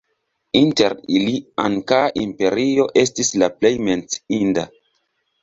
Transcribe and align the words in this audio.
Inter 0.59 0.95
ili 1.17 1.35
Inkaa 1.63 2.07
Imperio 2.23 2.87
estis 3.03 3.31
la 3.43 3.53
plej 3.61 3.73
menciinda. 3.91 4.67